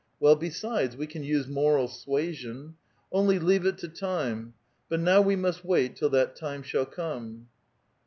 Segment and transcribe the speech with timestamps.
[0.19, 2.73] Well, besides, we can use moral suasion.
[3.11, 4.55] Only leave it to time!
[4.89, 7.49] But now we must wait till that time shall come."